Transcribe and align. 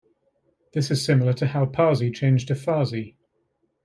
This 0.73 0.89
is 0.89 1.05
similar 1.05 1.31
to 1.33 1.45
how 1.45 1.67
Parsi 1.67 2.09
changed 2.09 2.47
to 2.47 2.55
Farsi. 2.55 3.17